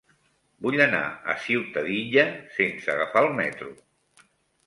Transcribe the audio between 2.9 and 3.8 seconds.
agafar el metro.